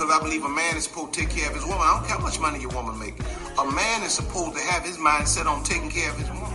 [0.00, 1.80] because I believe a man is supposed to take care of his woman.
[1.82, 3.18] I don't care how much money your woman make.
[3.58, 6.50] A man is supposed to have his mind set on taking care of his woman.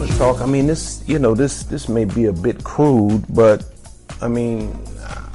[0.00, 0.40] Let's talk.
[0.42, 3.64] I mean, this you know this this may be a bit crude, but
[4.20, 4.78] I mean,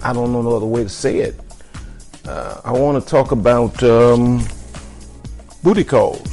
[0.03, 1.39] I don't know no other way to say it.
[2.27, 4.43] Uh, I want to talk about um,
[5.61, 6.31] booty calls.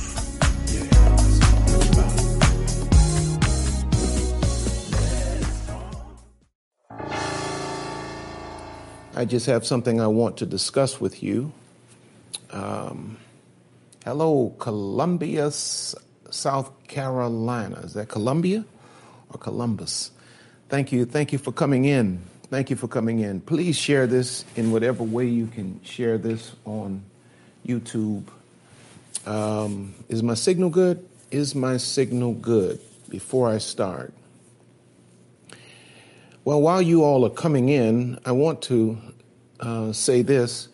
[9.15, 11.53] I just have something I want to discuss with you.
[12.51, 13.19] Um,
[14.03, 17.81] hello, Columbia, South Carolina.
[17.81, 18.65] Is that Columbia
[19.29, 20.11] or Columbus?
[20.71, 21.05] Thank you.
[21.05, 22.32] Thank you for coming in.
[22.53, 23.41] Thank you for coming in.
[23.41, 27.03] Please share this in whatever way you can share this on
[27.67, 28.25] YouTube.
[29.25, 31.09] Um, is my signal good?
[31.31, 32.79] Is my signal good?
[33.09, 34.13] Before I start.
[36.45, 38.99] Well, while you all are coming in, I want to
[39.61, 40.69] uh, say this.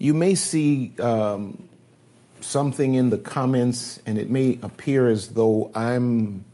[0.00, 1.68] You may see um,
[2.40, 6.44] something in the comments, and it may appear as though I'm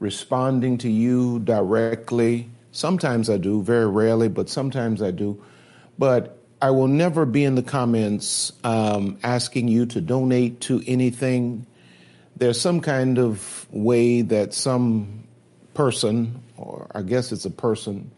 [0.00, 2.50] responding to you directly.
[2.76, 5.42] Sometimes I do, very rarely, but sometimes I do.
[5.98, 11.66] But I will never be in the comments um, asking you to donate to anything.
[12.36, 15.24] There's some kind of way that some
[15.72, 18.10] person, or I guess it's a person,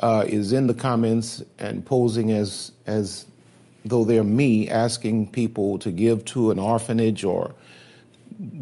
[0.00, 3.24] uh, is in the comments and posing as as
[3.84, 7.54] though they're me, asking people to give to an orphanage or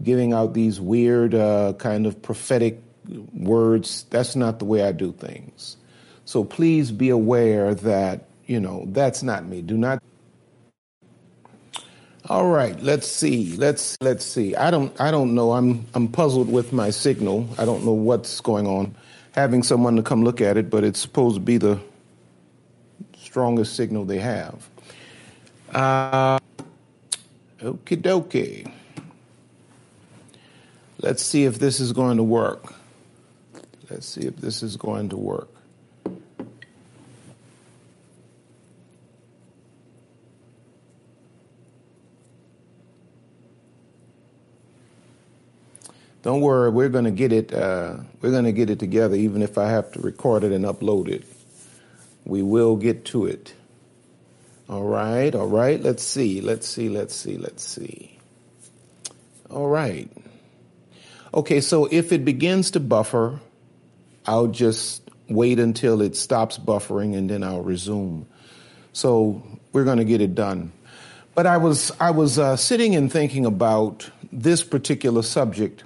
[0.03, 2.84] giving out these weird uh, kind of prophetic
[3.33, 4.07] words.
[4.11, 5.77] That's not the way I do things.
[6.25, 9.63] So please be aware that you know that's not me.
[9.63, 10.03] Do not.
[12.29, 13.55] All right, let's see.
[13.57, 14.57] Let's let's see.
[14.57, 15.53] I don't I don't know.
[15.53, 17.49] I'm I'm puzzled with my signal.
[17.59, 18.95] I don't know what's going on.
[19.33, 21.79] Having someone to come look at it, but it's supposed to be the
[23.19, 24.69] strongest signal they have.
[25.75, 26.39] Uh,
[27.61, 28.71] okie dokie.
[31.01, 32.73] Let's see if this is going to work.
[33.95, 35.49] Let's see if this is going to work.
[46.23, 47.55] Don't worry, we're going to get it.
[47.55, 50.65] Uh, we're going to get it together, even if I have to record it and
[50.65, 51.25] upload it.
[52.25, 53.55] We will get to it.
[54.69, 55.81] All right, all right.
[55.81, 58.19] Let's see, let's see, let's see, let's see.
[59.51, 60.11] All right.
[61.33, 63.39] Okay, so if it begins to buffer,
[64.27, 68.27] I'll just wait until it stops buffering and then I'll resume.
[68.93, 69.43] So
[69.73, 70.73] we're going to get it done.
[71.35, 75.83] But I was I was uh, sitting and thinking about this particular subject,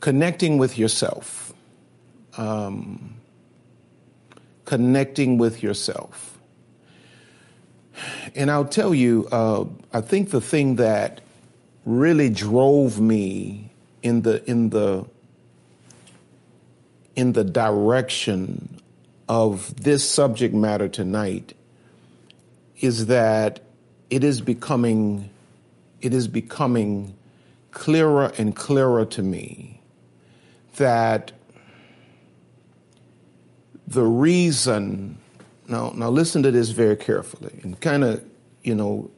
[0.00, 1.54] connecting with yourself,
[2.36, 3.14] um,
[4.64, 6.36] connecting with yourself.
[8.34, 11.20] And I'll tell you, uh, I think the thing that
[11.84, 13.70] really drove me
[14.02, 15.06] in the in the
[17.16, 18.80] in the direction
[19.28, 21.54] of this subject matter tonight
[22.80, 23.60] is that
[24.10, 25.30] it is becoming
[26.00, 27.14] it is becoming
[27.70, 29.80] clearer and clearer to me
[30.76, 31.32] that
[33.86, 35.18] the reason
[35.68, 38.22] now now listen to this very carefully and kind of
[38.62, 39.10] you know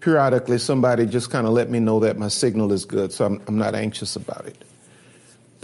[0.00, 3.42] periodically somebody just kind of let me know that my signal is good so I'm,
[3.46, 4.64] I'm not anxious about it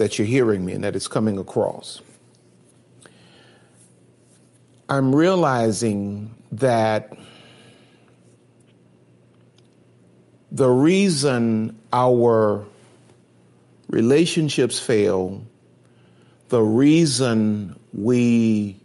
[0.00, 2.00] that you're hearing me and that it's coming across.
[4.88, 7.12] I'm realizing that
[10.50, 12.64] the reason our
[13.90, 15.44] relationships fail
[16.48, 18.80] the reason we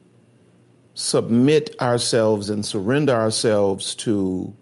[0.95, 4.53] submit ourselves and surrender ourselves to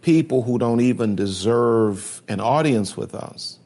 [0.00, 3.58] people who don't even deserve an audience with us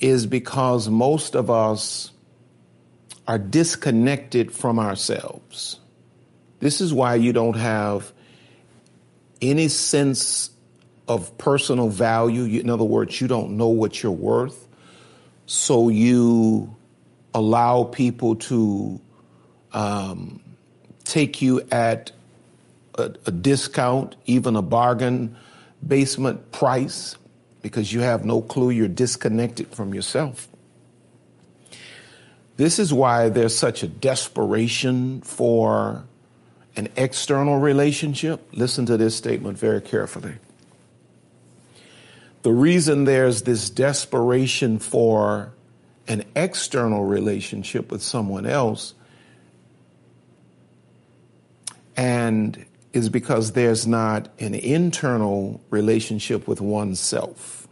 [0.00, 2.10] is because most of us
[3.28, 5.78] are disconnected from ourselves.
[6.58, 8.12] This is why you don't have
[9.40, 10.50] any sense
[11.06, 12.60] of personal value.
[12.60, 14.68] In other words, you don't know what you're worth.
[15.46, 16.74] So you
[17.34, 19.00] allow people to
[19.72, 20.40] um,
[21.04, 22.12] take you at
[22.94, 25.36] a, a discount, even a bargain
[25.86, 27.16] basement price,
[27.62, 30.48] because you have no clue you're disconnected from yourself.
[32.56, 36.04] This is why there's such a desperation for
[36.76, 40.34] an external relationship, listen to this statement very carefully.
[42.42, 45.52] The reason there's this desperation for
[46.08, 48.94] an external relationship with someone else
[51.96, 57.68] and is because there's not an internal relationship with oneself.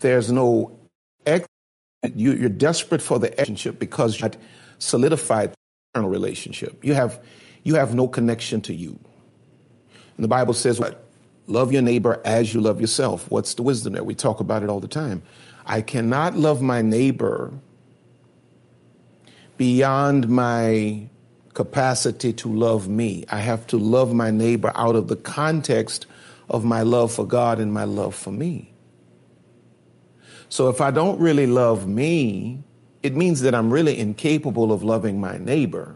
[0.00, 0.78] There's no
[2.14, 4.36] you, are desperate for the relationship because you've
[4.78, 5.56] solidified the
[5.94, 6.84] internal relationship.
[6.84, 7.20] You have
[7.64, 8.98] you have no connection to you.
[10.16, 11.04] And the Bible says what?
[11.46, 13.30] Love your neighbor as you love yourself.
[13.30, 14.04] What's the wisdom there?
[14.04, 15.22] We talk about it all the time.
[15.66, 17.52] I cannot love my neighbor
[19.58, 21.08] beyond my
[21.52, 23.24] capacity to love me.
[23.28, 26.06] I have to love my neighbor out of the context
[26.48, 28.72] of my love for God and my love for me.
[30.48, 32.62] So if I don't really love me,
[33.02, 35.94] it means that I'm really incapable of loving my neighbor.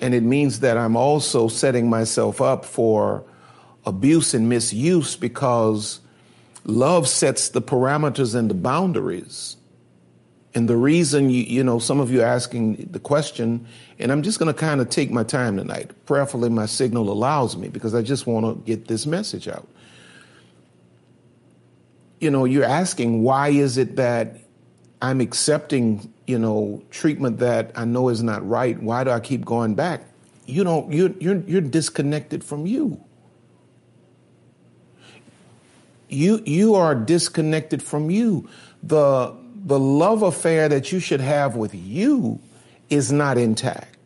[0.00, 3.24] And it means that I'm also setting myself up for
[3.84, 6.00] abuse and misuse because
[6.64, 9.56] love sets the parameters and the boundaries.
[10.56, 13.66] And the reason you, you know, some of you are asking the question,
[14.00, 15.90] and I'm just going to kind of take my time tonight.
[16.06, 19.68] Prayerfully, my signal allows me because I just want to get this message out
[22.20, 24.38] you know, you're asking why is it that
[25.02, 28.80] I'm accepting, you know, treatment that I know is not right?
[28.80, 30.02] Why do I keep going back?
[30.46, 30.92] You don't.
[30.92, 33.02] You're you're you're disconnected from you.
[36.08, 38.48] You you are disconnected from you.
[38.82, 39.34] The
[39.66, 42.40] the love affair that you should have with you
[42.88, 43.98] is not intact.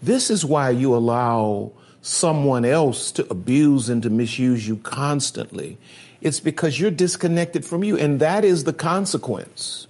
[0.00, 5.78] This is why you allow someone else to abuse and to misuse you constantly
[6.24, 7.98] it's because you're disconnected from you.
[7.98, 9.86] And that is the consequence.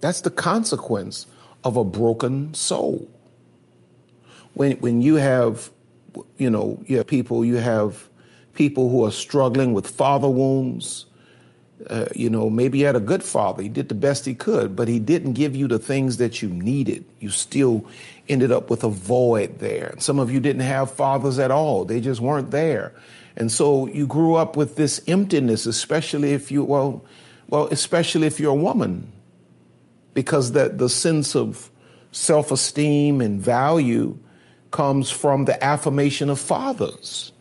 [0.00, 1.26] That's the consequence
[1.62, 3.06] of a broken soul.
[4.54, 5.70] When, when you have,
[6.38, 8.08] you know, you have people, you have
[8.54, 11.04] people who are struggling with father wounds.
[11.88, 13.62] Uh, you know, maybe you had a good father.
[13.62, 16.48] He did the best he could, but he didn't give you the things that you
[16.48, 17.04] needed.
[17.20, 17.86] You still
[18.28, 19.94] ended up with a void there.
[19.98, 21.84] Some of you didn't have fathers at all.
[21.84, 22.92] They just weren't there.
[23.36, 27.02] And so you grew up with this emptiness, especially if you, well,
[27.48, 29.10] well, especially if you're a woman,
[30.12, 31.70] because that the sense of
[32.12, 34.18] self-esteem and value
[34.70, 37.32] comes from the affirmation of fathers.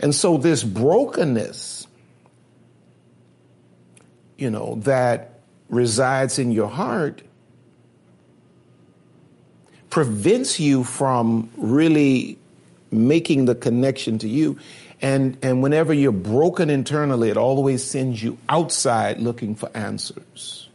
[0.00, 1.81] And so this brokenness,
[4.42, 7.22] you know, that resides in your heart
[9.88, 12.36] prevents you from really
[12.90, 14.58] making the connection to you.
[15.00, 20.68] And, and whenever you're broken internally, it always sends you outside looking for answers.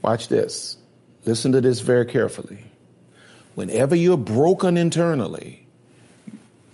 [0.00, 0.78] Watch this.
[1.26, 2.64] Listen to this very carefully.
[3.54, 5.66] Whenever you're broken internally,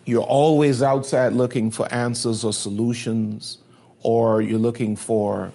[0.04, 3.58] you're always outside looking for answers or solutions,
[4.02, 5.52] or you're looking for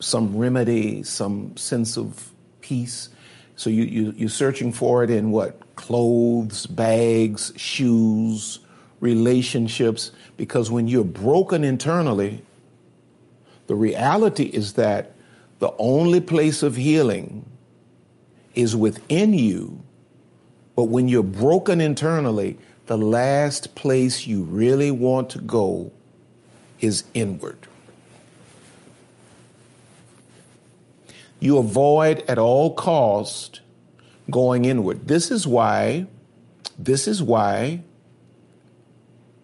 [0.00, 3.08] some remedy, some sense of peace.
[3.56, 5.60] So you, you, you're searching for it in what?
[5.76, 8.60] Clothes, bags, shoes,
[9.00, 10.10] relationships.
[10.36, 12.42] Because when you're broken internally,
[13.66, 15.12] the reality is that
[15.60, 17.46] the only place of healing
[18.54, 19.82] is within you.
[20.74, 25.92] But when you're broken internally, the last place you really want to go
[26.82, 27.66] is inward.
[31.42, 33.60] you avoid at all cost
[34.30, 35.08] going inward.
[35.08, 36.06] This is why,
[36.78, 37.82] this is why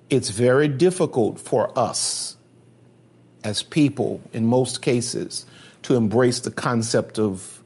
[0.09, 2.37] it's very difficult for us
[3.43, 5.45] as people, in most cases,
[5.83, 7.65] to embrace the concept of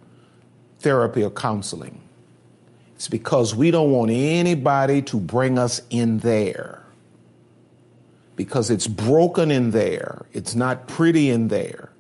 [0.79, 2.00] therapy or counseling.
[2.95, 6.81] It's because we don't want anybody to bring us in there.
[8.44, 10.26] Because it's broken in there.
[10.32, 11.90] It's not pretty in there.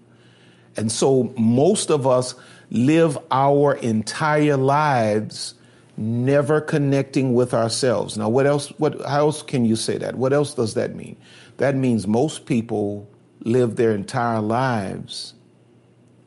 [0.76, 2.34] And so most of us
[2.70, 5.54] live our entire lives
[5.96, 8.16] never connecting with ourselves.
[8.16, 10.16] Now, what else, what, how else can you say that?
[10.16, 11.16] What else does that mean?
[11.58, 13.08] That means most people
[13.44, 15.34] live their entire lives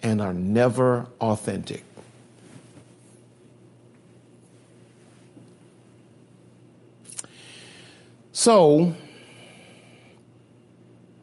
[0.01, 1.83] and are never authentic.
[8.31, 8.93] So,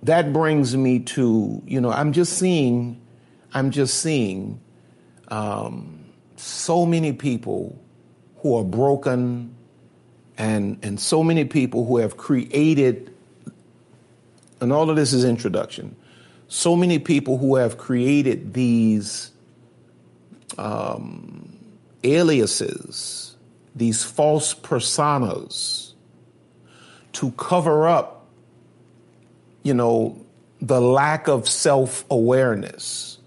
[0.03, 3.03] that brings me to, you know, I'm just seeing
[3.55, 4.61] I'm just seeing
[5.29, 6.05] um,
[6.37, 7.79] so many people
[8.39, 9.55] who are broken
[10.39, 13.15] and, and so many people who have created,
[14.61, 15.95] and all of this is introduction,
[16.49, 19.31] so many people who have created these
[20.57, 21.57] um,
[22.03, 23.37] aliases,
[23.77, 25.93] these false personas
[27.13, 28.22] to cover up,
[29.63, 30.19] you know,
[30.61, 33.19] the lack of self awareness.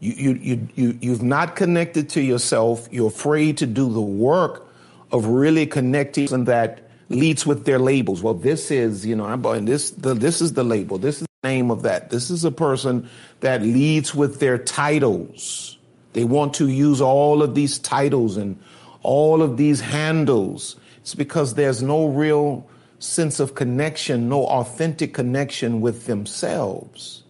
[0.00, 2.88] You, you, you, you, you've not connected to yourself.
[2.90, 4.66] You're afraid to do the work
[5.12, 8.22] of really connecting and that leads with their labels.
[8.22, 10.96] Well, this is, you know, I'm buying this, the, this is the label.
[10.96, 12.10] This is the name of that.
[12.10, 13.10] This is a person
[13.40, 15.76] that leads with their titles.
[16.12, 18.58] They want to use all of these titles and
[19.02, 20.76] all of these handles.
[20.98, 22.66] It's because there's no real
[23.00, 27.24] sense of connection, no authentic connection with themselves.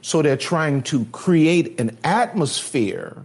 [0.00, 3.24] So they're trying to create an atmosphere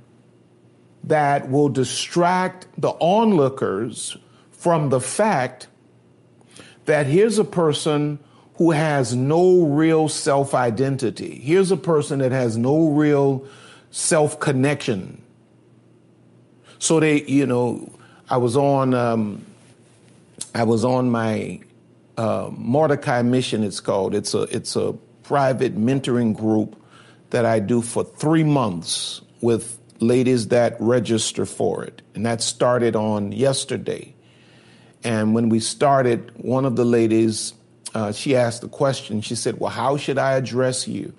[1.05, 4.17] that will distract the onlookers
[4.51, 5.67] from the fact
[6.85, 8.19] that here's a person
[8.55, 11.39] who has no real self identity.
[11.39, 13.45] Here's a person that has no real
[13.91, 15.21] self connection.
[16.79, 17.89] So they, you know,
[18.29, 19.45] I was on, um,
[20.53, 21.61] I was on my
[22.17, 23.63] uh, Mordecai mission.
[23.63, 24.13] It's called.
[24.13, 24.93] It's a it's a
[25.23, 26.75] private mentoring group
[27.31, 32.95] that I do for three months with ladies that register for it, and that started
[32.95, 34.13] on yesterday.
[35.03, 37.53] And when we started, one of the ladies,
[37.93, 39.21] uh, she asked the question.
[39.21, 41.13] She said, "Well, how should I address you?"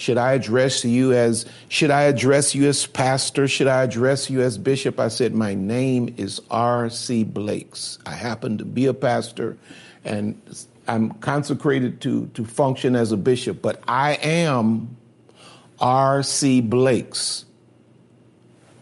[0.00, 3.46] Should I address you as, should I address you as pastor?
[3.46, 4.98] Should I address you as bishop?
[4.98, 7.24] I said, my name is R.C.
[7.24, 7.98] Blakes.
[8.06, 9.58] I happen to be a pastor
[10.02, 10.40] and
[10.88, 14.96] I'm consecrated to, to function as a bishop, but I am
[15.78, 16.62] R.C.
[16.62, 17.44] Blakes.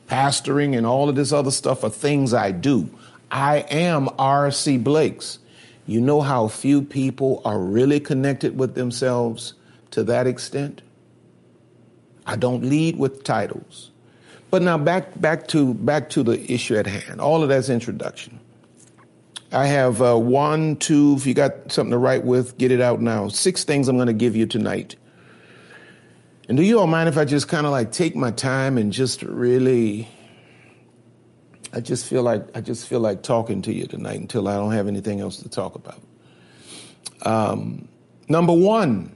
[0.06, 2.88] Pastoring and all of this other stuff are things I do.
[3.28, 4.78] I am R.C.
[4.78, 5.40] Blakes.
[5.88, 9.54] You know how few people are really connected with themselves
[9.92, 10.82] to that extent?
[12.26, 13.90] I don't lead with titles.
[14.50, 17.22] But now back back to back to the issue at hand.
[17.22, 18.38] All of that's introduction.
[19.50, 21.14] I have uh, one, two.
[21.16, 23.28] If you got something to write with, get it out now.
[23.28, 24.94] Six things I'm going to give you tonight.
[26.50, 28.92] And do you all mind if I just kind of like take my time and
[28.92, 30.06] just really?
[31.72, 34.72] I just feel like I just feel like talking to you tonight until I don't
[34.72, 36.00] have anything else to talk about.
[37.22, 37.88] Um,
[38.28, 39.14] number one,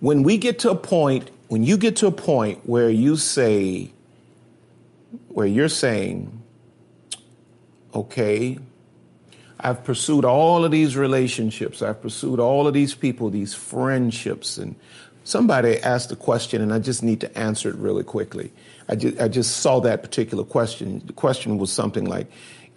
[0.00, 3.90] when we get to a point when you get to a point where you say,
[5.30, 6.44] where you're saying,
[7.92, 8.56] okay,
[9.58, 14.76] I've pursued all of these relationships, I've pursued all of these people, these friendships, and
[15.30, 18.52] somebody asked a question and I just need to answer it really quickly.
[18.88, 21.02] I just, I just saw that particular question.
[21.06, 22.26] The question was something like,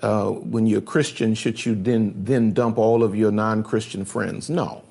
[0.01, 4.49] uh, when you're a Christian, should you then, then dump all of your non-Christian friends?
[4.49, 4.83] No,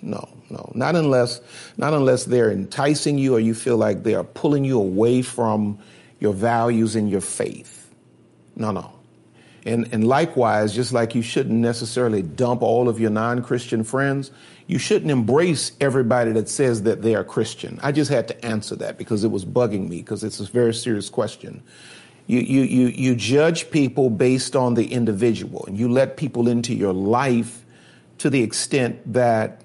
[0.00, 0.72] no, no.
[0.74, 1.40] Not unless,
[1.76, 5.78] not unless they're enticing you or you feel like they are pulling you away from
[6.20, 7.92] your values and your faith.
[8.56, 8.99] No, no.
[9.66, 14.30] And, and likewise, just like you shouldn't necessarily dump all of your non Christian friends,
[14.66, 17.78] you shouldn't embrace everybody that says that they are Christian.
[17.82, 20.72] I just had to answer that because it was bugging me because it's a very
[20.72, 21.62] serious question.
[22.26, 26.74] You, you, you, you judge people based on the individual and you let people into
[26.74, 27.64] your life
[28.18, 29.62] to the extent that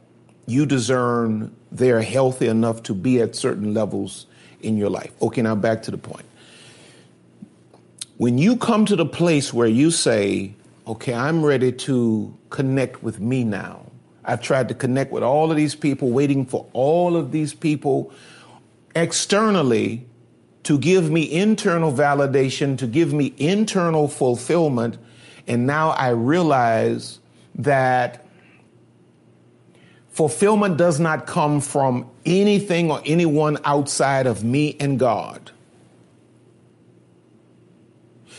[0.47, 4.25] you discern they're healthy enough to be at certain levels
[4.61, 5.11] in your life.
[5.21, 6.25] Okay, now back to the point.
[8.17, 10.53] When you come to the place where you say,
[10.87, 13.81] okay, I'm ready to connect with me now.
[14.23, 18.11] I've tried to connect with all of these people, waiting for all of these people
[18.95, 20.05] externally
[20.63, 24.97] to give me internal validation, to give me internal fulfillment.
[25.45, 27.19] And now I realize
[27.55, 28.25] that
[30.15, 35.51] Fulfillment does not come from anything or anyone outside of me and God.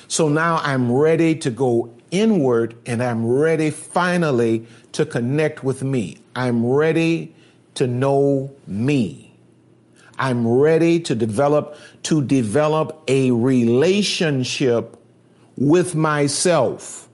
[0.09, 6.19] So now I'm ready to go inward and I'm ready finally to connect with me.
[6.35, 7.35] I'm ready
[7.75, 9.35] to know me.
[10.19, 14.97] I'm ready to develop to develop a relationship
[15.57, 17.09] with myself.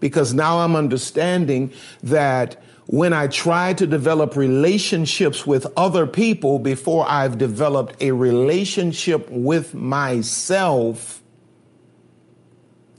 [0.00, 7.04] Because now I'm understanding that when I try to develop relationships with other people before
[7.08, 11.22] I've developed a relationship with myself,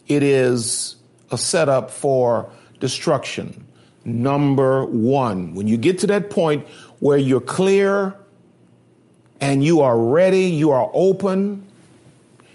[0.07, 0.95] it is
[1.31, 2.49] a setup for
[2.79, 3.65] destruction.
[4.05, 6.65] Number one, when you get to that point
[6.99, 8.15] where you're clear
[9.41, 11.67] and you are ready, you are open,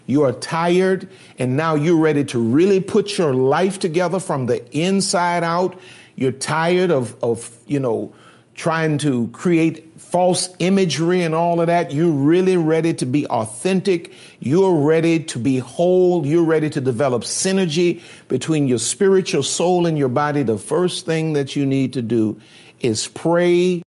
[0.07, 4.65] you are tired, and now you're ready to really put your life together from the
[4.77, 5.79] inside out
[6.17, 8.13] you're tired of, of, you know,
[8.55, 11.91] trying to create false imagery and all of that.
[11.91, 14.13] You're really ready to be authentic.
[14.41, 16.27] You're ready to be whole.
[16.27, 20.43] You're ready to develop synergy between your spiritual soul and your body.
[20.43, 22.39] The first thing that you need to do
[22.81, 23.83] is pray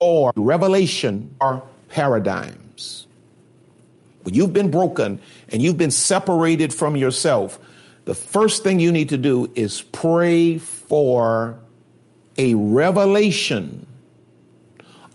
[0.00, 3.06] or revelation or paradigms.
[4.22, 5.20] When you've been broken
[5.50, 7.58] and you've been separated from yourself,
[8.06, 11.58] the first thing you need to do is pray for
[12.38, 13.86] a revelation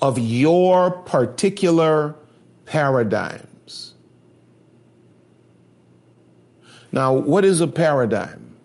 [0.02, 2.14] of your particular
[2.66, 3.94] paradigms.
[6.92, 8.56] Now, what is a paradigm?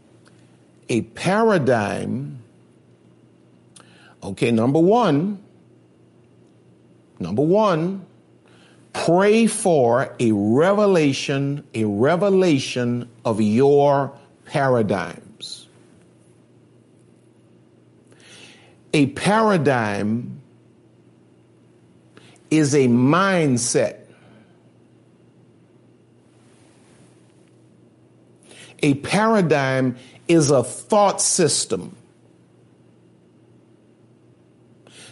[0.88, 2.42] A paradigm,
[4.22, 5.38] okay, number one,
[7.20, 8.04] number one,
[8.92, 14.12] pray for a revelation, a revelation of your
[14.46, 15.27] paradigm.
[18.92, 20.40] A paradigm
[22.50, 23.98] is a mindset.
[28.80, 29.96] A paradigm
[30.28, 31.96] is a thought system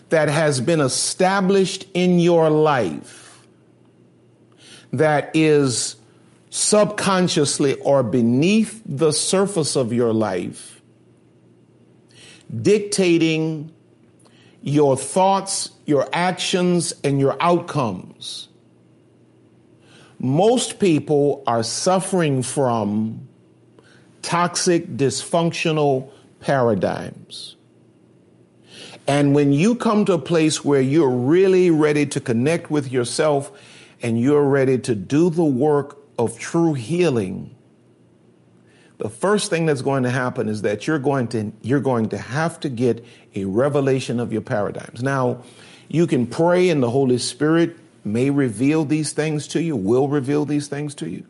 [0.09, 3.45] that has been established in your life
[4.93, 5.97] that is
[6.51, 10.76] subconsciously or beneath the surface of your life
[12.63, 13.73] dictating
[14.63, 18.49] your thoughts, your actions, and your outcomes.
[20.19, 23.29] Most people are suffering from
[24.23, 26.11] toxic, dysfunctional
[26.41, 27.57] paradigms.
[29.07, 33.53] And when you come to a place where you're really ready to connect with yourself
[34.03, 37.56] and you're ready to do the work of true healing,
[38.99, 42.19] the first thing that's going to happen is that you're going to you're going to
[42.19, 45.03] have to get a revelation of your paradigms.
[45.03, 45.43] Now,
[45.89, 50.45] you can pray and the Holy Spirit may reveal these things to you, will reveal
[50.45, 51.25] these things to you.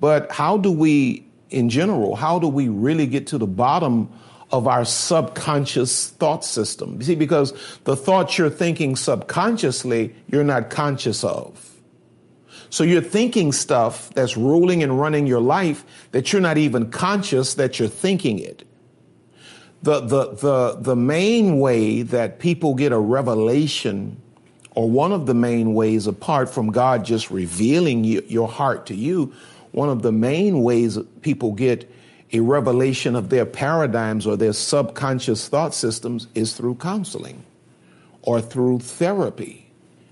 [0.00, 4.08] But how do we in general, how do we really get to the bottom
[4.50, 6.96] of our subconscious thought system?
[6.98, 7.52] You see, because
[7.84, 11.75] the thoughts you're thinking subconsciously, you're not conscious of.
[12.70, 17.54] So you're thinking stuff that's ruling and running your life that you're not even conscious
[17.54, 18.64] that you're thinking it.
[19.82, 24.20] The, the, the, the main way that people get a revelation,
[24.74, 28.94] or one of the main ways, apart from God just revealing you, your heart to
[28.94, 29.32] you,
[29.72, 31.90] one of the main ways people get
[32.32, 37.44] a revelation of their paradigms or their subconscious thought systems is through counseling
[38.22, 39.68] or through therapy.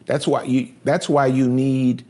[0.07, 2.05] That's why you, that's why you need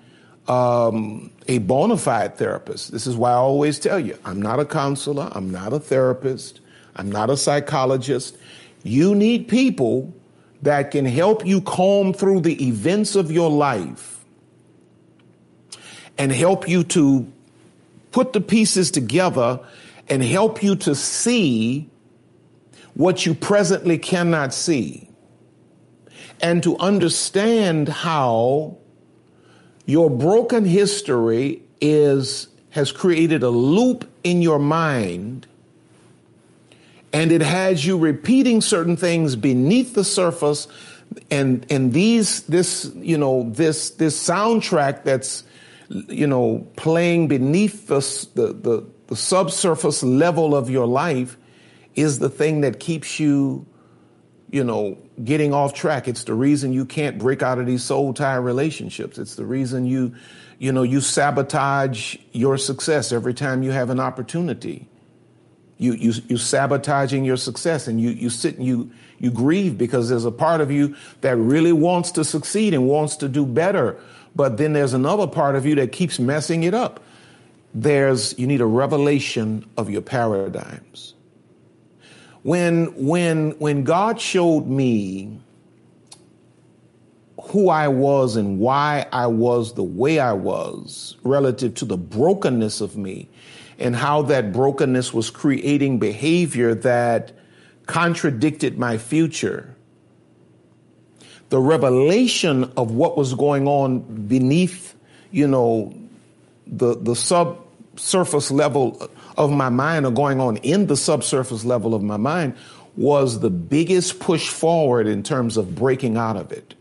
[0.48, 2.92] um, a bona fide therapist.
[2.92, 6.60] This is why I always tell you I'm not a counselor, I'm not a therapist,
[6.96, 8.36] I'm not a psychologist.
[8.82, 10.14] You need people
[10.62, 14.24] that can help you comb through the events of your life
[16.16, 17.30] and help you to
[18.12, 19.60] put the pieces together
[20.08, 21.88] and help you to see
[22.94, 25.08] what you presently cannot see
[26.40, 28.76] and to understand how
[29.86, 35.46] your broken history is has created a loop in your mind
[37.12, 40.66] and it has you repeating certain things beneath the surface
[41.30, 45.44] and and these this you know this this soundtrack that's
[46.08, 48.00] you know playing beneath the
[48.34, 51.36] the, the, the subsurface level of your life
[51.94, 53.64] is the thing that keeps you
[54.50, 56.06] you know, getting off track.
[56.06, 59.18] It's the reason you can't break out of these soul tie relationships.
[59.18, 60.14] It's the reason you,
[60.58, 64.86] you know, you sabotage your success every time you have an opportunity.
[65.78, 70.08] You, you, you sabotaging your success and you, you sit and you, you grieve because
[70.08, 73.98] there's a part of you that really wants to succeed and wants to do better.
[74.36, 77.02] But then there's another part of you that keeps messing it up.
[77.74, 81.13] There's, you need a revelation of your paradigms
[82.44, 85.40] when when when God showed me
[87.40, 92.82] who I was and why I was the way I was relative to the brokenness
[92.82, 93.28] of me
[93.78, 97.32] and how that brokenness was creating behavior that
[97.86, 99.74] contradicted my future.
[101.48, 104.94] The revelation of what was going on beneath,
[105.30, 105.94] you know,
[106.66, 112.02] the, the subsurface level of my mind or going on in the subsurface level of
[112.02, 112.56] my mind
[112.96, 116.74] was the biggest push forward in terms of breaking out of it.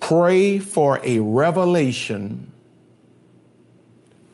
[0.00, 2.50] Pray for a revelation.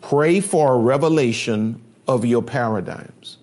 [0.01, 3.39] Pray for a revelation of your paradigms.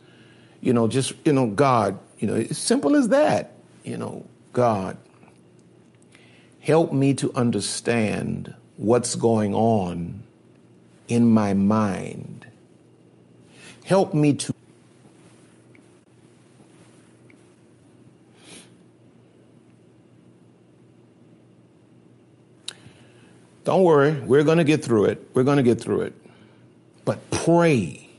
[0.63, 3.52] you know, just, you know, God, you know, it's simple as that.
[3.84, 4.98] You know, God,
[6.62, 10.22] help me to understand what's going on
[11.08, 12.46] in my mind.
[13.86, 14.54] Help me to
[23.63, 25.30] Don't worry, we're going to get through it.
[25.34, 26.13] We're going to get through it.
[27.06, 28.10] But pray.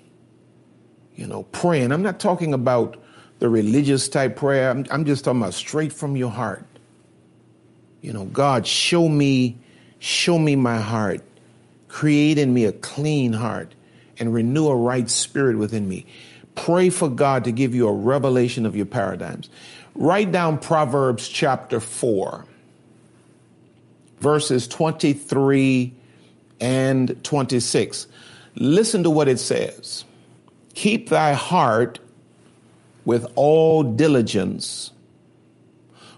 [1.16, 1.83] You know, pray.
[1.83, 2.97] And I'm not talking about
[3.40, 6.64] the religious type prayer, I'm, I'm just talking about straight from your heart.
[8.01, 9.59] You know, God, show me,
[9.99, 11.20] show me my heart.
[11.94, 13.72] Create in me a clean heart
[14.18, 16.04] and renew a right spirit within me.
[16.57, 19.48] Pray for God to give you a revelation of your paradigms.
[19.94, 22.46] Write down Proverbs chapter 4
[24.18, 25.92] verses 23
[26.59, 28.09] and 26.
[28.57, 30.04] Listen to what it says
[30.74, 32.00] Keep thy heart
[33.04, 34.90] with all diligence,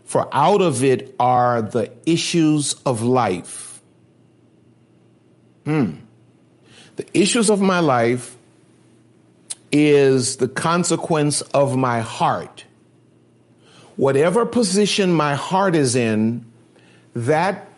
[0.04, 3.65] for out of it are the issues of life.
[5.66, 5.96] Hmm.
[6.94, 8.36] The issues of my life
[9.72, 12.64] is the consequence of my heart.
[13.96, 16.44] Whatever position my heart is in,
[17.14, 17.68] that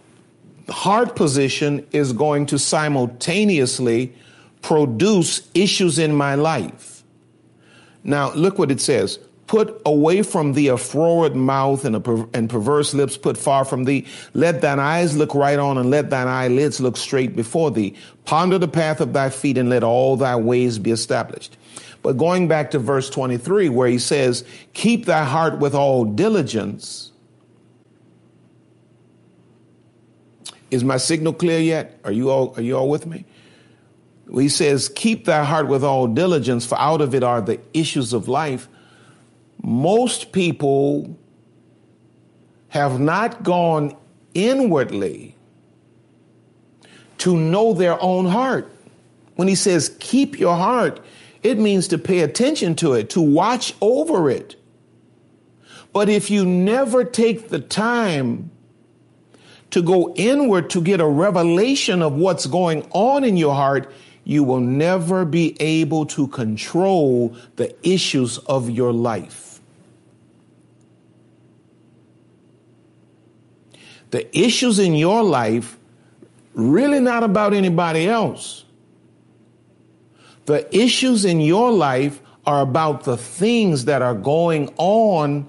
[0.68, 4.12] heart position is going to simultaneously
[4.60, 7.02] produce issues in my life.
[8.04, 9.18] Now, look what it says.
[9.48, 13.64] Put away from thee a froward mouth and, a per- and perverse lips put far
[13.64, 14.06] from thee.
[14.34, 17.96] Let thine eyes look right on and let thine eyelids look straight before thee.
[18.24, 21.56] Ponder the path of thy feet and let all thy ways be established.
[22.02, 27.08] But going back to verse 23 where he says, keep thy heart with all diligence
[30.70, 31.98] Is my signal clear yet?
[32.04, 33.24] Are you all, are you all with me?
[34.32, 38.12] He says, keep thy heart with all diligence, for out of it are the issues
[38.12, 38.68] of life.
[39.62, 41.18] Most people
[42.68, 43.96] have not gone
[44.34, 45.34] inwardly
[47.18, 48.70] to know their own heart.
[49.36, 51.00] When he says, keep your heart,
[51.42, 54.56] it means to pay attention to it, to watch over it.
[55.92, 58.50] But if you never take the time
[59.70, 63.92] to go inward to get a revelation of what's going on in your heart,
[64.24, 69.47] you will never be able to control the issues of your life.
[74.10, 75.78] The issues in your life
[76.54, 78.64] really not about anybody else.
[80.46, 85.48] The issues in your life are about the things that are going on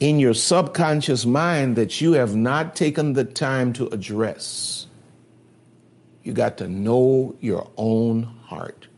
[0.00, 4.86] in your subconscious mind that you have not taken the time to address.
[6.24, 8.88] You got to know your own heart.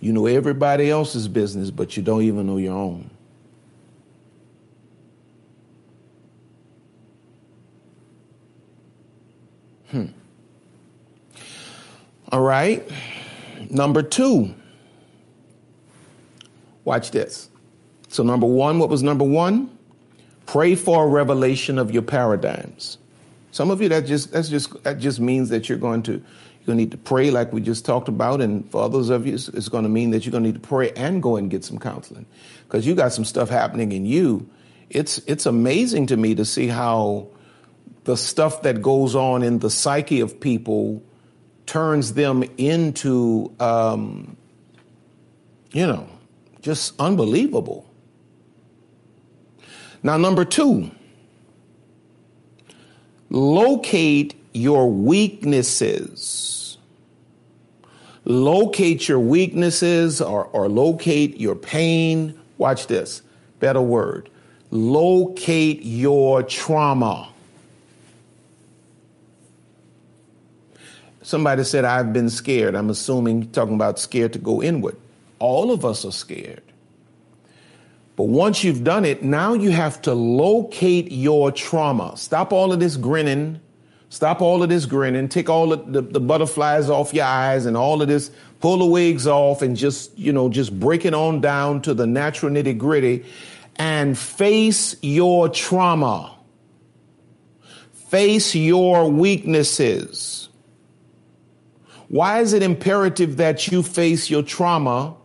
[0.00, 3.10] You know everybody else's business, but you don't even know your own.
[9.92, 10.06] Hmm.
[12.32, 12.90] All right.
[13.70, 14.54] Number two.
[16.84, 17.48] Watch this.
[18.08, 19.70] So, number one, what was number one?
[20.46, 22.98] Pray for a revelation of your paradigms.
[23.52, 26.66] Some of you that just that's just that just means that you're going to you're
[26.66, 29.34] going to need to pray like we just talked about, and for others of you,
[29.34, 31.64] it's going to mean that you're going to need to pray and go and get
[31.64, 32.26] some counseling
[32.64, 34.48] because you got some stuff happening in you.
[34.88, 37.28] It's it's amazing to me to see how
[38.04, 41.02] the stuff that goes on in the psyche of people
[41.66, 44.36] turns them into, um,
[45.72, 46.08] you know,
[46.60, 47.88] just unbelievable.
[50.02, 50.90] Now, number two,
[53.30, 56.76] locate your weaknesses.
[58.24, 62.38] Locate your weaknesses or, or locate your pain.
[62.58, 63.22] Watch this.
[63.60, 64.28] Better word.
[64.70, 67.31] Locate your trauma.
[71.22, 72.74] Somebody said, I've been scared.
[72.74, 74.96] I'm assuming talking about scared to go inward.
[75.38, 76.62] All of us are scared.
[78.16, 82.16] But once you've done it, now you have to locate your trauma.
[82.16, 83.60] Stop all of this grinning.
[84.10, 85.28] Stop all of this grinning.
[85.28, 88.30] Take all the, the, the, butterflies off your eyes and all of this.
[88.60, 92.06] Pull the wigs off and just, you know, just break it on down to the
[92.06, 93.24] natural nitty gritty
[93.76, 96.36] and face your trauma.
[97.92, 100.41] Face your weaknesses.
[102.12, 105.16] Why is it imperative that you face your trauma?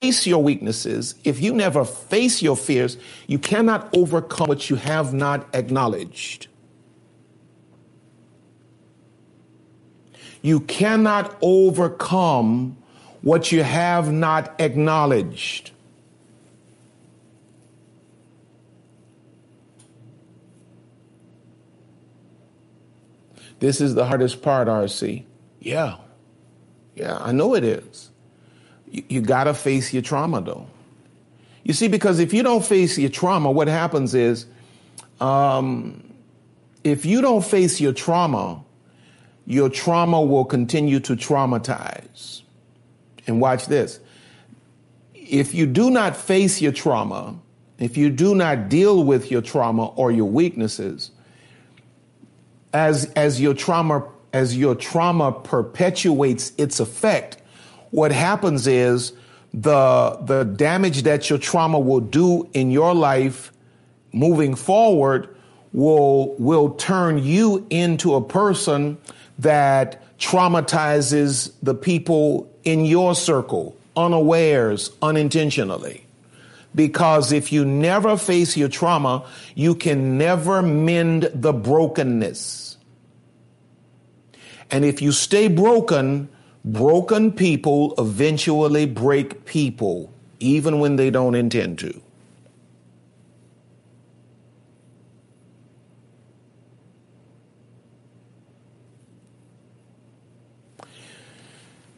[0.00, 5.12] face your weaknesses, if you never face your fears, you cannot overcome what you have
[5.12, 6.46] not acknowledged.
[10.40, 12.76] You cannot overcome
[13.22, 15.72] what you have not acknowledged.
[23.60, 25.24] This is the hardest part, RC.
[25.60, 25.96] Yeah.
[26.94, 28.10] Yeah, I know it is.
[28.90, 30.66] You, you got to face your trauma, though.
[31.64, 34.46] You see, because if you don't face your trauma, what happens is
[35.20, 36.02] um,
[36.84, 38.62] if you don't face your trauma,
[39.46, 42.42] your trauma will continue to traumatize.
[43.26, 44.00] And watch this.
[45.14, 47.38] If you do not face your trauma,
[47.78, 51.10] if you do not deal with your trauma or your weaknesses,
[52.72, 57.38] as, as your trauma as your trauma perpetuates its effect,
[57.90, 59.12] what happens is
[59.54, 63.50] the the damage that your trauma will do in your life
[64.12, 65.34] moving forward
[65.72, 68.98] will will turn you into a person
[69.38, 76.04] that traumatizes the people in your circle unawares unintentionally
[76.74, 82.76] because if you never face your trauma you can never mend the brokenness.
[84.70, 86.28] And if you stay broken
[86.64, 92.00] broken people eventually break people even when they don't intend to.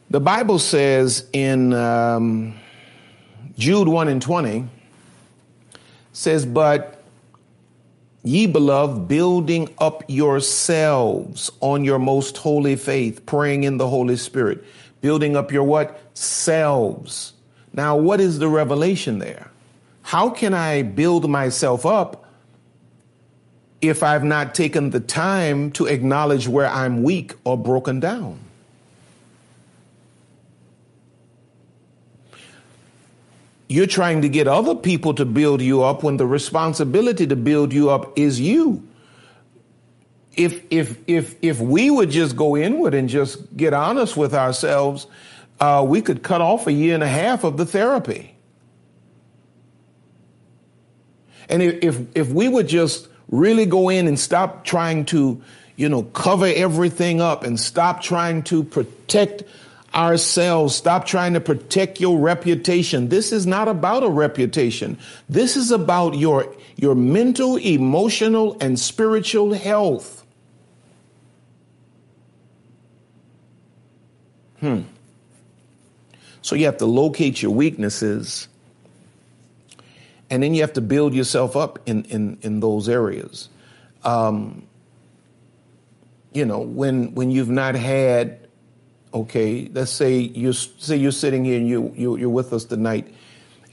[0.09, 2.53] The Bible says in um,
[3.61, 4.67] Jude 1 and 20,
[6.13, 7.03] says, But
[8.23, 14.63] ye beloved, building up yourselves on your most holy faith, praying in the Holy Spirit,
[15.01, 16.01] building up your what?
[16.15, 17.33] Selves.
[17.71, 19.51] Now, what is the revelation there?
[20.01, 22.25] How can I build myself up
[23.79, 28.39] if I've not taken the time to acknowledge where I'm weak or broken down?
[33.71, 37.71] You're trying to get other people to build you up when the responsibility to build
[37.71, 38.85] you up is you.
[40.35, 45.07] If if if if we would just go inward and just get honest with ourselves,
[45.61, 48.35] uh, we could cut off a year and a half of the therapy.
[51.47, 55.41] And if, if if we would just really go in and stop trying to,
[55.77, 59.43] you know, cover everything up and stop trying to protect
[59.93, 60.75] ourselves.
[60.75, 63.09] Stop trying to protect your reputation.
[63.09, 64.97] This is not about a reputation.
[65.29, 70.25] This is about your, your mental, emotional, and spiritual health.
[74.59, 74.81] Hmm.
[76.41, 78.47] So you have to locate your weaknesses
[80.31, 83.49] and then you have to build yourself up in, in, in those areas.
[84.03, 84.63] Um,
[86.31, 88.40] you know, when, when you've not had
[89.13, 93.13] okay let's say you say you're sitting here and you, you you're with us tonight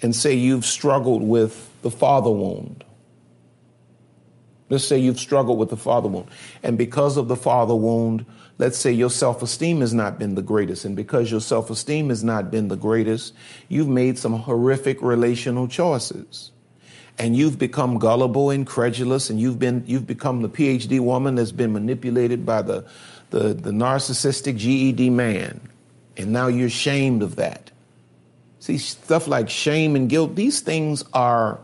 [0.02, 2.84] and say you've struggled with the father wound.
[4.70, 6.28] Let's say you've struggled with the father wound.
[6.62, 8.26] And because of the father wound
[8.58, 10.84] let's say your self-esteem has not been the greatest.
[10.84, 13.34] And because your self-esteem has not been the greatest
[13.68, 16.50] you've made some horrific relational choices.
[17.20, 21.50] And you've become gullible and credulous and you've been you've become the phd woman that's
[21.50, 22.84] been manipulated by the
[23.30, 25.60] the, the narcissistic GED man,
[26.16, 27.70] and now you're ashamed of that.
[28.60, 31.60] See, stuff like shame and guilt, these things are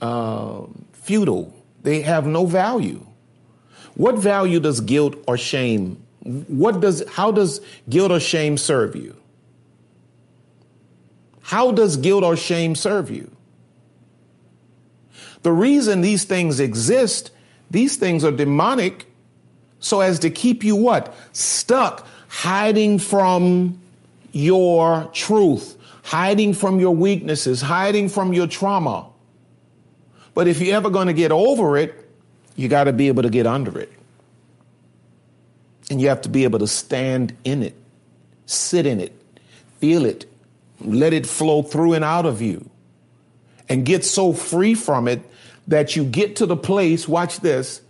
[0.00, 1.54] uh, futile.
[1.82, 3.06] They have no value.
[3.94, 6.02] What value does guilt or shame?
[6.22, 9.16] What does how does guilt or shame serve you?
[11.42, 13.30] How does guilt or shame serve you?
[15.42, 17.30] The reason these things exist,
[17.70, 19.09] these things are demonic
[19.80, 21.14] so as to keep you what?
[21.32, 23.80] Stuck, hiding from
[24.32, 29.06] your truth, hiding from your weaknesses, hiding from your trauma.
[30.34, 32.08] But if you're ever going to get over it,
[32.56, 33.90] you got to be able to get under it.
[35.90, 37.74] And you have to be able to stand in it,
[38.46, 39.12] sit in it,
[39.78, 40.30] feel it,
[40.80, 42.70] let it flow through and out of you,
[43.68, 45.20] and get so free from it
[45.66, 47.80] that you get to the place, watch this,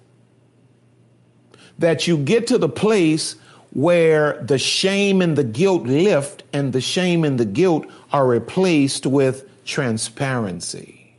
[1.81, 3.37] that you get to the place
[3.73, 9.07] where the shame and the guilt lift and the shame and the guilt are replaced
[9.07, 11.15] with transparency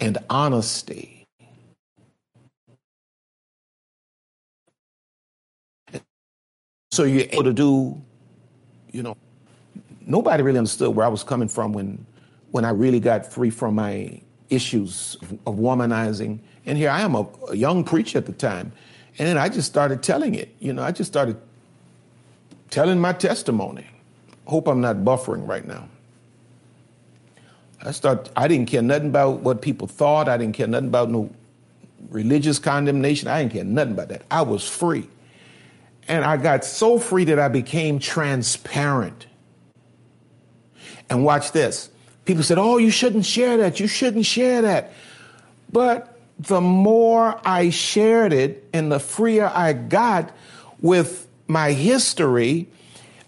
[0.00, 1.26] and honesty.
[6.92, 8.00] So you're able to do,
[8.92, 9.16] you know,
[10.00, 12.06] nobody really understood where I was coming from when
[12.52, 15.16] when I really got free from my issues
[15.46, 18.72] of womanizing and here I am, a, a young preacher at the time.
[19.18, 20.54] And then I just started telling it.
[20.60, 21.36] You know, I just started
[22.70, 23.86] telling my testimony.
[24.46, 25.88] Hope I'm not buffering right now.
[27.82, 30.28] I start I didn't care nothing about what people thought.
[30.28, 31.30] I didn't care nothing about no
[32.10, 33.28] religious condemnation.
[33.28, 34.22] I didn't care nothing about that.
[34.30, 35.08] I was free.
[36.08, 39.26] And I got so free that I became transparent.
[41.08, 41.90] And watch this.
[42.24, 43.80] People said, Oh, you shouldn't share that.
[43.80, 44.92] You shouldn't share that.
[45.72, 46.09] But
[46.40, 50.34] the more I shared it and the freer I got
[50.80, 52.66] with my history,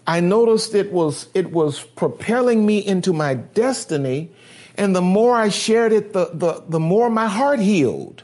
[0.07, 4.31] I noticed it was it was propelling me into my destiny.
[4.75, 8.23] And the more I shared it, the, the, the more my heart healed.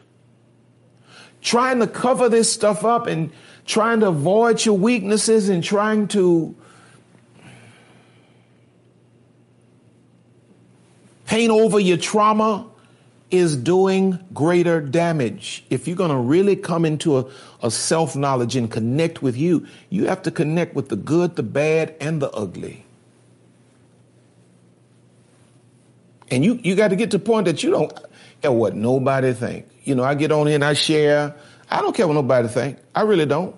[1.42, 3.32] Trying to cover this stuff up and
[3.68, 6.56] trying to avoid your weaknesses and trying to
[11.28, 12.69] paint over your trauma
[13.32, 15.64] is doing greater damage.
[15.70, 17.26] If you're going to really come into a,
[17.62, 21.44] a self knowledge and connect with you, you have to connect with the good, the
[21.44, 22.86] bad, and the ugly.
[26.32, 27.92] And you, you got to get to the point that you don't
[28.42, 29.68] care what nobody think.
[29.84, 31.36] You know, I get on here and I share.
[31.70, 32.78] I don't care what nobody think.
[32.94, 33.56] I really don't.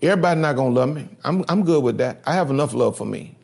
[0.00, 1.08] Everybody not gonna love me.
[1.22, 2.22] I'm I'm good with that.
[2.26, 3.36] I have enough love for me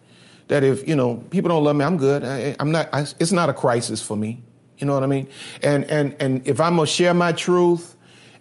[0.48, 2.24] that if you know people don't love me, I'm good.
[2.24, 2.88] I, am not.
[2.92, 4.42] I, it's not a crisis for me.
[4.78, 5.28] You know what I mean?
[5.62, 7.96] And and and if I'm gonna share my truth,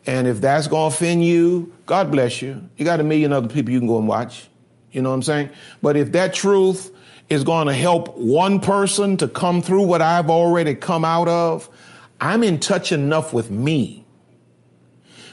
[0.05, 2.61] and if that's gonna offend you, God bless you.
[2.77, 4.47] You got a million other people you can go and watch.
[4.91, 5.49] You know what I'm saying?
[5.81, 6.91] But if that truth
[7.29, 11.69] is to help one person to come through what I've already come out of,
[12.21, 14.05] I'm in touch enough with me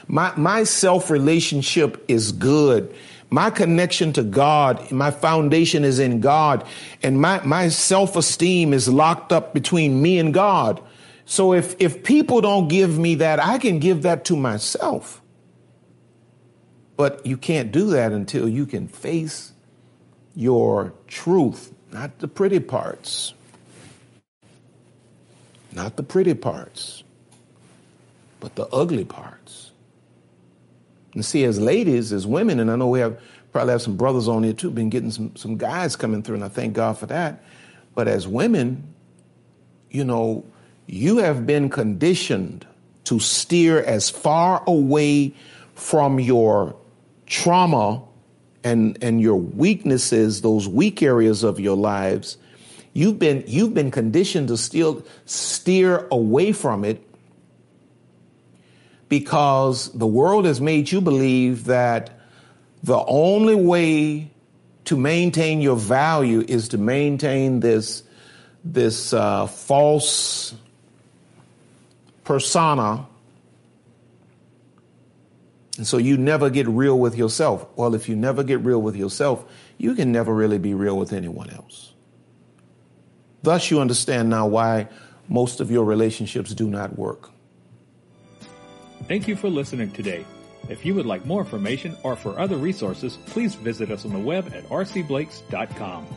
[0.07, 2.93] my, my self relationship is good.
[3.29, 6.65] My connection to God, my foundation is in God,
[7.01, 10.81] and my, my self esteem is locked up between me and God.
[11.25, 15.21] So if, if people don't give me that, I can give that to myself.
[16.97, 19.51] But you can't do that until you can face
[20.35, 23.33] your truth, not the pretty parts.
[25.73, 27.03] Not the pretty parts,
[28.39, 29.71] but the ugly parts.
[31.13, 33.19] And see, as ladies, as women, and I know we have
[33.51, 36.43] probably have some brothers on here too, been getting some, some guys coming through, and
[36.43, 37.43] I thank God for that.
[37.93, 38.93] But as women,
[39.89, 40.45] you know,
[40.87, 42.65] you have been conditioned
[43.05, 45.33] to steer as far away
[45.73, 46.75] from your
[47.25, 48.01] trauma
[48.63, 52.37] and and your weaknesses, those weak areas of your lives.
[52.93, 57.05] You've been you've been conditioned to still steer away from it
[59.09, 62.19] because the world has made you believe that
[62.83, 64.31] the only way
[64.85, 68.03] to maintain your value is to maintain this
[68.63, 70.55] this uh, false
[72.25, 73.05] persona
[75.77, 78.95] and so you never get real with yourself well if you never get real with
[78.95, 79.45] yourself
[79.77, 81.93] you can never really be real with anyone else
[83.43, 84.87] thus you understand now why
[85.29, 87.31] most of your relationships do not work
[89.07, 90.25] Thank you for listening today.
[90.67, 94.19] If you would like more information or for other resources, please visit us on the
[94.19, 96.07] web at rcblakes.com.